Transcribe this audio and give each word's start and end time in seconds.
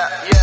yeah, 0.00 0.24
yeah. 0.32 0.39